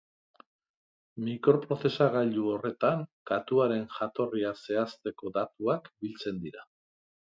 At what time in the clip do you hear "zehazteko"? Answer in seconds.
4.67-5.39